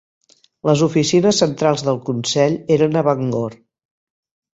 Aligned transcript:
Les 0.67 0.79
oficines 0.85 1.41
centrals 1.43 1.83
del 1.89 1.99
consell 2.07 2.57
eren 2.77 2.97
a 2.97 3.05
Bangor. 3.09 3.55